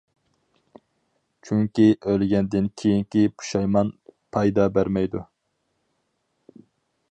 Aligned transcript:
چۈنكى 1.49 1.85
ئۆلگەندىن 2.05 2.71
كېيىنكى 2.83 3.23
پۇشايمان 3.35 3.93
پايدا 4.37 4.65
بەرمەيدۇ. 4.79 5.25